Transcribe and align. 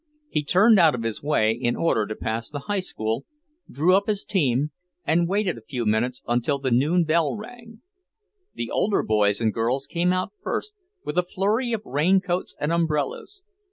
He 0.29 0.43
turned 0.43 0.79
out 0.79 0.95
of 0.95 1.03
his 1.03 1.21
way 1.21 1.51
in 1.51 1.75
order 1.75 2.07
to 2.07 2.15
pass 2.15 2.49
the 2.49 2.61
High 2.61 2.79
School, 2.79 3.23
drew 3.69 3.95
up 3.95 4.07
his 4.07 4.23
team, 4.23 4.71
and 5.05 5.29
waited 5.29 5.59
a 5.59 5.67
few 5.69 5.85
minutes 5.85 6.23
until 6.27 6.57
the 6.57 6.71
noon 6.71 7.03
bell 7.03 7.35
rang. 7.35 7.83
The 8.55 8.71
older 8.71 9.03
boys 9.03 9.39
and 9.39 9.53
girls 9.53 9.85
came 9.85 10.11
out 10.11 10.31
first, 10.41 10.73
with 11.05 11.19
a 11.19 11.23
flurry 11.23 11.71
of 11.71 11.85
raincoats 11.85 12.55
and 12.59 12.71
umbrellas. 12.73 13.43